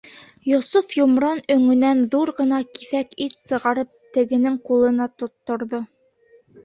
[0.51, 5.83] Йософ йомран оңөнән ҙур ғына киҫәк ит сығарып тегенең ҡулына тотторҙо.